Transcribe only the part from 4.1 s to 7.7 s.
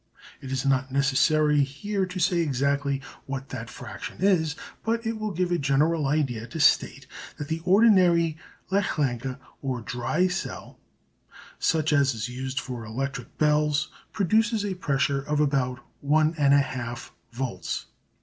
is, but it will give a general idea to state that the